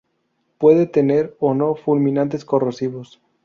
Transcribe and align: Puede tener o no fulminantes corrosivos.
Puede 0.57 0.87
tener 0.87 1.37
o 1.39 1.53
no 1.53 1.75
fulminantes 1.75 2.43
corrosivos. 2.43 3.21